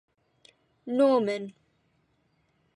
[0.97, 1.53] Norman.